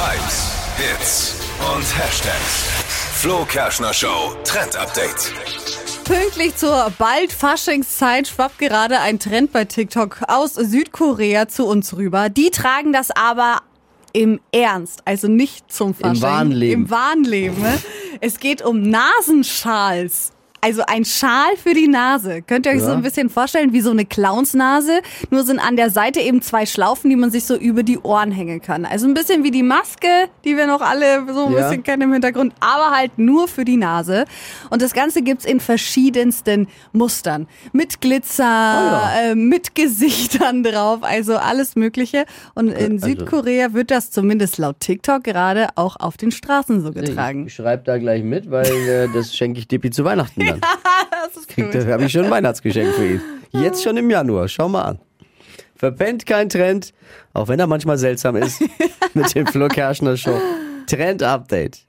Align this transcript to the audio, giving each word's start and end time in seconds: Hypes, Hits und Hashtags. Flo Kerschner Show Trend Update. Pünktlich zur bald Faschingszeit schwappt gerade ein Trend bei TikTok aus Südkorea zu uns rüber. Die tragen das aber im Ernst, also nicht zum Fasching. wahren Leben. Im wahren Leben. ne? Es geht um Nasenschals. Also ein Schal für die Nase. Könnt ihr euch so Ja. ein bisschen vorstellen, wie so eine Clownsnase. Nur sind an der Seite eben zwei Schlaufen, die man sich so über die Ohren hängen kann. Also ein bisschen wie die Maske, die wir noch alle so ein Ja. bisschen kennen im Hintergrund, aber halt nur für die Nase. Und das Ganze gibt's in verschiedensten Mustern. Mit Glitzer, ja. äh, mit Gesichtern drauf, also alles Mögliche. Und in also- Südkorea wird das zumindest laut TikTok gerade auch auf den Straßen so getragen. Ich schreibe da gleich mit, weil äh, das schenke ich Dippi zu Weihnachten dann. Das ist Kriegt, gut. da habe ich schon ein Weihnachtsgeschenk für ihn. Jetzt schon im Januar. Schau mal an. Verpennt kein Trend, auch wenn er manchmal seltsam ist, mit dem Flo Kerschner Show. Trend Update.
Hypes, 0.00 0.52
Hits 0.76 1.34
und 1.74 1.82
Hashtags. 1.98 2.66
Flo 3.14 3.44
Kerschner 3.44 3.92
Show 3.92 4.32
Trend 4.44 4.76
Update. 4.76 5.32
Pünktlich 6.04 6.54
zur 6.54 6.92
bald 6.98 7.32
Faschingszeit 7.32 8.28
schwappt 8.28 8.60
gerade 8.60 9.00
ein 9.00 9.18
Trend 9.18 9.50
bei 9.50 9.64
TikTok 9.64 10.20
aus 10.28 10.54
Südkorea 10.54 11.48
zu 11.48 11.66
uns 11.66 11.96
rüber. 11.96 12.28
Die 12.28 12.50
tragen 12.50 12.92
das 12.92 13.10
aber 13.10 13.62
im 14.12 14.38
Ernst, 14.52 15.02
also 15.04 15.26
nicht 15.26 15.72
zum 15.72 15.94
Fasching. 15.94 16.22
wahren 16.22 16.52
Leben. 16.52 16.82
Im 16.82 16.90
wahren 16.90 17.24
Leben. 17.24 17.60
ne? 17.60 17.76
Es 18.20 18.38
geht 18.38 18.62
um 18.62 18.88
Nasenschals. 18.88 20.30
Also 20.68 20.82
ein 20.86 21.06
Schal 21.06 21.56
für 21.56 21.72
die 21.72 21.88
Nase. 21.88 22.42
Könnt 22.42 22.66
ihr 22.66 22.72
euch 22.72 22.80
so 22.82 22.88
Ja. 22.88 22.92
ein 22.92 23.00
bisschen 23.00 23.30
vorstellen, 23.30 23.72
wie 23.72 23.80
so 23.80 23.90
eine 23.90 24.04
Clownsnase. 24.04 25.00
Nur 25.30 25.42
sind 25.42 25.58
an 25.60 25.76
der 25.76 25.88
Seite 25.88 26.20
eben 26.20 26.42
zwei 26.42 26.66
Schlaufen, 26.66 27.08
die 27.08 27.16
man 27.16 27.30
sich 27.30 27.44
so 27.46 27.56
über 27.56 27.82
die 27.82 27.98
Ohren 28.00 28.30
hängen 28.32 28.60
kann. 28.60 28.84
Also 28.84 29.06
ein 29.06 29.14
bisschen 29.14 29.44
wie 29.44 29.50
die 29.50 29.62
Maske, 29.62 30.08
die 30.44 30.58
wir 30.58 30.66
noch 30.66 30.82
alle 30.82 31.24
so 31.32 31.46
ein 31.46 31.52
Ja. 31.54 31.62
bisschen 31.68 31.82
kennen 31.84 32.02
im 32.02 32.12
Hintergrund, 32.12 32.52
aber 32.60 32.94
halt 32.94 33.18
nur 33.18 33.48
für 33.48 33.64
die 33.64 33.78
Nase. 33.78 34.26
Und 34.68 34.82
das 34.82 34.92
Ganze 34.92 35.22
gibt's 35.22 35.46
in 35.46 35.58
verschiedensten 35.58 36.68
Mustern. 36.92 37.46
Mit 37.72 38.02
Glitzer, 38.02 38.44
ja. 38.44 39.12
äh, 39.30 39.34
mit 39.34 39.74
Gesichtern 39.74 40.62
drauf, 40.62 40.98
also 41.02 41.36
alles 41.38 41.76
Mögliche. 41.76 42.26
Und 42.54 42.68
in 42.68 42.92
also- 42.96 43.06
Südkorea 43.06 43.72
wird 43.72 43.90
das 43.90 44.10
zumindest 44.10 44.58
laut 44.58 44.80
TikTok 44.80 45.24
gerade 45.24 45.68
auch 45.76 45.96
auf 45.98 46.18
den 46.18 46.30
Straßen 46.30 46.82
so 46.82 46.92
getragen. 46.92 47.46
Ich 47.46 47.54
schreibe 47.54 47.84
da 47.84 47.96
gleich 47.96 48.22
mit, 48.22 48.50
weil 48.50 48.66
äh, 48.66 49.08
das 49.14 49.34
schenke 49.34 49.60
ich 49.60 49.66
Dippi 49.68 49.90
zu 49.90 50.04
Weihnachten 50.04 50.44
dann. 50.44 50.57
Das 51.10 51.36
ist 51.36 51.48
Kriegt, 51.48 51.72
gut. 51.72 51.82
da 51.82 51.92
habe 51.92 52.04
ich 52.04 52.12
schon 52.12 52.24
ein 52.24 52.30
Weihnachtsgeschenk 52.30 52.94
für 52.94 53.06
ihn. 53.06 53.20
Jetzt 53.50 53.82
schon 53.82 53.96
im 53.96 54.08
Januar. 54.10 54.48
Schau 54.48 54.68
mal 54.68 54.82
an. 54.82 54.98
Verpennt 55.76 56.26
kein 56.26 56.48
Trend, 56.48 56.92
auch 57.32 57.48
wenn 57.48 57.60
er 57.60 57.66
manchmal 57.66 57.98
seltsam 57.98 58.36
ist, 58.36 58.60
mit 59.14 59.34
dem 59.34 59.46
Flo 59.46 59.68
Kerschner 59.68 60.16
Show. 60.16 60.40
Trend 60.86 61.22
Update. 61.22 61.87